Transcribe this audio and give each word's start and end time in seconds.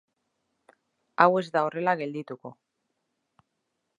Hau 1.25 1.27
ez 1.41 1.43
da 1.57 1.63
horrela 1.67 1.95
geldituko. 2.01 2.55